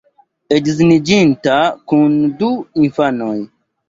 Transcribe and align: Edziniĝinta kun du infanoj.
Edziniĝinta 0.59 1.57
kun 1.93 2.15
du 2.39 2.49
infanoj. 2.87 3.37